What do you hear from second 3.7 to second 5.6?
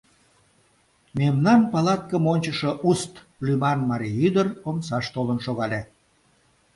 марий ӱдыр омсаш толын